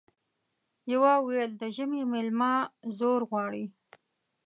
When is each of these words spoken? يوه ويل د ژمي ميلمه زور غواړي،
يوه 0.91 1.13
ويل 1.25 1.51
د 1.57 1.63
ژمي 1.75 2.01
ميلمه 2.13 2.51
زور 2.99 3.21
غواړي، 3.29 3.65